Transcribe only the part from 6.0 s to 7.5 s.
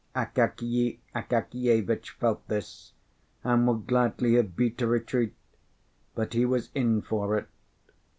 but he was in for it.